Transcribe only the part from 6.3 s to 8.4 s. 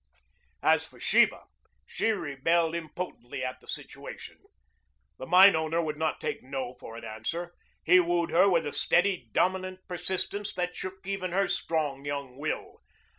"No" for an answer. He wooed